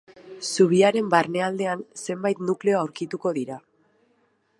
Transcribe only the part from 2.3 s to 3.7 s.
nukleo aurkituko dira.